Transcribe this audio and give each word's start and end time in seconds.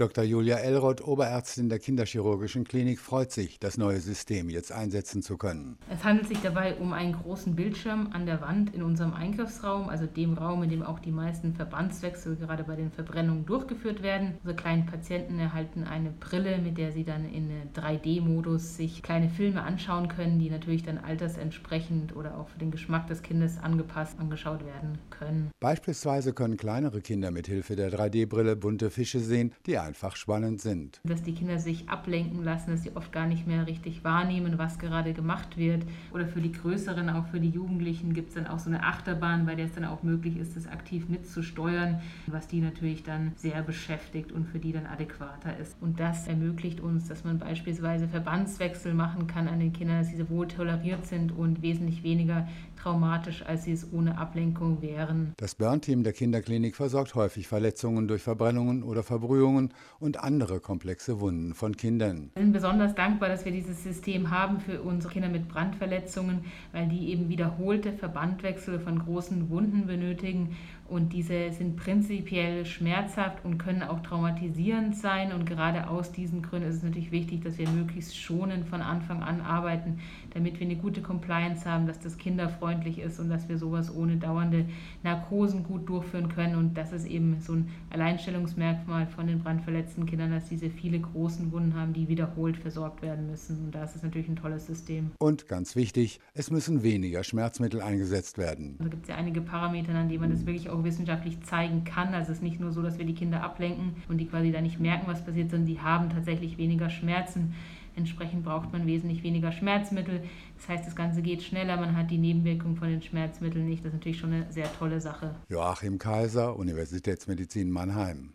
Dr. 0.00 0.24
Julia 0.24 0.56
Elroth, 0.56 1.06
Oberärztin 1.06 1.68
der 1.68 1.78
Kinderchirurgischen 1.78 2.64
Klinik, 2.64 3.00
freut 3.00 3.32
sich, 3.32 3.58
das 3.58 3.76
neue 3.76 4.00
System 4.00 4.48
jetzt 4.48 4.72
einsetzen 4.72 5.20
zu 5.20 5.36
können. 5.36 5.76
Es 5.90 6.02
handelt 6.04 6.26
sich 6.26 6.40
dabei 6.40 6.76
um 6.76 6.94
einen 6.94 7.12
großen 7.12 7.54
Bildschirm 7.54 8.08
an 8.14 8.24
der 8.24 8.40
Wand 8.40 8.74
in 8.74 8.82
unserem 8.82 9.12
Einkaufsraum, 9.12 9.90
also 9.90 10.06
dem 10.06 10.32
Raum, 10.32 10.62
in 10.62 10.70
dem 10.70 10.82
auch 10.82 11.00
die 11.00 11.10
meisten 11.10 11.52
Verbandswechsel 11.52 12.36
gerade 12.36 12.64
bei 12.64 12.76
den 12.76 12.90
Verbrennungen 12.90 13.44
durchgeführt 13.44 14.02
werden. 14.02 14.36
Unsere 14.38 14.56
kleinen 14.56 14.86
Patienten 14.86 15.38
erhalten 15.38 15.84
eine 15.84 16.08
Brille, 16.08 16.56
mit 16.56 16.78
der 16.78 16.92
sie 16.92 17.04
dann 17.04 17.26
in 17.26 17.50
3D-Modus 17.74 18.76
sich 18.76 19.02
kleine 19.02 19.28
Filme 19.28 19.60
anschauen 19.60 20.08
können, 20.08 20.38
die 20.38 20.48
natürlich 20.48 20.82
dann 20.82 20.96
altersentsprechend 20.96 22.16
oder 22.16 22.38
auch 22.38 22.48
für 22.48 22.58
den 22.58 22.70
Geschmack 22.70 23.06
des 23.08 23.20
Kindes 23.20 23.58
angepasst 23.58 24.18
angeschaut 24.18 24.64
werden 24.64 24.96
können. 25.10 25.50
Beispielsweise 25.60 26.32
können 26.32 26.56
kleinere 26.56 27.02
Kinder 27.02 27.30
mit 27.30 27.48
Hilfe 27.48 27.76
der 27.76 27.92
3D-Brille 27.92 28.56
bunte 28.56 28.88
Fische 28.88 29.20
sehen, 29.20 29.52
die 29.66 29.76
einfach 29.90 30.14
spannend 30.14 30.60
sind. 30.60 31.00
Dass 31.02 31.24
die 31.24 31.34
Kinder 31.34 31.58
sich 31.58 31.88
ablenken 31.88 32.44
lassen, 32.44 32.70
dass 32.70 32.84
sie 32.84 32.94
oft 32.94 33.10
gar 33.10 33.26
nicht 33.26 33.48
mehr 33.48 33.66
richtig 33.66 34.04
wahrnehmen, 34.04 34.56
was 34.56 34.78
gerade 34.78 35.12
gemacht 35.12 35.56
wird. 35.56 35.82
Oder 36.14 36.26
für 36.26 36.40
die 36.40 36.52
Größeren, 36.52 37.10
auch 37.10 37.26
für 37.26 37.40
die 37.40 37.48
Jugendlichen, 37.48 38.14
gibt 38.14 38.28
es 38.28 38.34
dann 38.36 38.46
auch 38.46 38.60
so 38.60 38.70
eine 38.70 38.84
Achterbahn, 38.84 39.46
bei 39.46 39.56
der 39.56 39.66
es 39.66 39.74
dann 39.74 39.84
auch 39.84 40.04
möglich 40.04 40.36
ist, 40.36 40.54
das 40.54 40.68
aktiv 40.68 41.08
mitzusteuern, 41.08 42.00
was 42.28 42.46
die 42.46 42.60
natürlich 42.60 43.02
dann 43.02 43.32
sehr 43.34 43.62
beschäftigt 43.62 44.30
und 44.30 44.46
für 44.46 44.60
die 44.60 44.72
dann 44.72 44.86
adäquater 44.86 45.56
ist. 45.58 45.76
Und 45.80 45.98
das 45.98 46.28
ermöglicht 46.28 46.80
uns, 46.80 47.08
dass 47.08 47.24
man 47.24 47.40
beispielsweise 47.40 48.06
Verbandswechsel 48.06 48.94
machen 48.94 49.26
kann 49.26 49.48
an 49.48 49.58
den 49.58 49.72
Kindern, 49.72 49.98
dass 49.98 50.10
diese 50.10 50.30
wohl 50.30 50.46
toleriert 50.46 51.04
sind 51.04 51.32
und 51.32 51.62
wesentlich 51.62 52.04
weniger 52.04 52.46
traumatisch, 52.80 53.44
als 53.44 53.64
sie 53.64 53.72
es 53.72 53.92
ohne 53.92 54.18
Ablenkung 54.18 54.80
wären. 54.82 55.32
Das 55.36 55.54
Burn-Team 55.54 56.02
der 56.04 56.12
Kinderklinik 56.12 56.76
versorgt 56.76 57.14
häufig 57.14 57.48
Verletzungen 57.48 58.08
durch 58.08 58.22
Verbrennungen 58.22 58.82
oder 58.82 59.02
Verbrühungen 59.02 59.74
und 59.98 60.20
andere 60.20 60.60
komplexe 60.60 61.20
Wunden 61.20 61.54
von 61.54 61.76
Kindern. 61.76 62.30
Wir 62.34 62.42
sind 62.42 62.52
besonders 62.52 62.94
dankbar, 62.94 63.28
dass 63.28 63.44
wir 63.44 63.52
dieses 63.52 63.82
System 63.82 64.30
haben 64.30 64.60
für 64.60 64.80
unsere 64.82 65.12
Kinder 65.12 65.28
mit 65.28 65.48
Brandverletzungen, 65.48 66.44
weil 66.72 66.88
die 66.88 67.10
eben 67.10 67.28
wiederholte 67.28 67.92
Verbandwechsel 67.92 68.80
von 68.80 68.98
großen 68.98 69.50
Wunden 69.50 69.86
benötigen 69.86 70.56
und 70.90 71.12
diese 71.12 71.52
sind 71.52 71.76
prinzipiell 71.76 72.66
schmerzhaft 72.66 73.44
und 73.44 73.58
können 73.58 73.84
auch 73.84 74.00
traumatisierend 74.00 74.96
sein. 74.96 75.32
Und 75.32 75.46
gerade 75.46 75.88
aus 75.88 76.10
diesen 76.10 76.42
Gründen 76.42 76.68
ist 76.68 76.78
es 76.78 76.82
natürlich 76.82 77.12
wichtig, 77.12 77.44
dass 77.44 77.58
wir 77.58 77.68
möglichst 77.68 78.18
schonend 78.18 78.68
von 78.68 78.80
Anfang 78.80 79.22
an 79.22 79.40
arbeiten, 79.40 80.00
damit 80.34 80.58
wir 80.58 80.66
eine 80.66 80.74
gute 80.74 81.00
Compliance 81.00 81.64
haben, 81.64 81.86
dass 81.86 82.00
das 82.00 82.18
kinderfreundlich 82.18 82.98
ist 82.98 83.20
und 83.20 83.30
dass 83.30 83.48
wir 83.48 83.56
sowas 83.56 83.94
ohne 83.94 84.16
dauernde 84.16 84.64
Narkosen 85.04 85.62
gut 85.62 85.88
durchführen 85.88 86.28
können. 86.28 86.56
Und 86.56 86.76
das 86.76 86.90
ist 86.92 87.06
eben 87.06 87.38
so 87.40 87.52
ein 87.52 87.68
Alleinstellungsmerkmal 87.90 89.06
von 89.06 89.28
den 89.28 89.38
brandverletzten 89.60 90.06
Kindern, 90.06 90.32
dass 90.32 90.48
diese 90.48 90.70
viele 90.70 90.98
großen 90.98 91.52
Wunden 91.52 91.74
haben, 91.74 91.92
die 91.92 92.08
wiederholt 92.08 92.56
versorgt 92.56 93.02
werden 93.02 93.30
müssen. 93.30 93.64
Und 93.64 93.74
da 93.74 93.84
ist 93.84 93.94
es 93.94 94.02
natürlich 94.02 94.28
ein 94.28 94.36
tolles 94.36 94.66
System. 94.66 95.12
Und 95.18 95.46
ganz 95.46 95.76
wichtig, 95.76 96.20
es 96.34 96.50
müssen 96.50 96.82
weniger 96.82 97.22
Schmerzmittel 97.22 97.80
eingesetzt 97.80 98.38
werden. 98.38 98.76
Also 98.78 98.90
gibt 98.90 99.04
es 99.04 99.08
ja 99.08 99.16
einige 99.16 99.40
Parameter, 99.40 99.94
an 99.94 100.08
denen 100.08 100.20
man 100.20 100.30
das 100.30 100.46
wirklich 100.46 100.68
auch 100.68 100.80
auch 100.80 100.84
wissenschaftlich 100.84 101.40
zeigen 101.42 101.84
kann. 101.84 102.14
Also 102.14 102.32
es 102.32 102.38
ist 102.38 102.42
nicht 102.42 102.60
nur 102.60 102.72
so, 102.72 102.82
dass 102.82 102.98
wir 102.98 103.04
die 103.04 103.14
Kinder 103.14 103.42
ablenken 103.42 103.96
und 104.08 104.18
die 104.18 104.26
quasi 104.26 104.50
da 104.50 104.60
nicht 104.60 104.80
merken, 104.80 105.06
was 105.06 105.24
passiert, 105.24 105.50
sondern 105.50 105.66
die 105.66 105.80
haben 105.80 106.10
tatsächlich 106.10 106.58
weniger 106.58 106.90
Schmerzen. 106.90 107.54
Entsprechend 107.96 108.44
braucht 108.44 108.72
man 108.72 108.86
wesentlich 108.86 109.22
weniger 109.22 109.52
Schmerzmittel. 109.52 110.22
Das 110.56 110.68
heißt, 110.68 110.86
das 110.86 110.94
Ganze 110.94 111.22
geht 111.22 111.42
schneller, 111.42 111.76
man 111.76 111.96
hat 111.96 112.10
die 112.10 112.18
Nebenwirkungen 112.18 112.76
von 112.76 112.88
den 112.88 113.02
Schmerzmitteln 113.02 113.66
nicht. 113.68 113.84
Das 113.84 113.92
ist 113.92 113.98
natürlich 113.98 114.18
schon 114.18 114.32
eine 114.32 114.46
sehr 114.50 114.72
tolle 114.78 115.00
Sache. 115.00 115.34
Joachim 115.48 115.98
Kaiser, 115.98 116.56
Universitätsmedizin 116.56 117.70
Mannheim. 117.70 118.28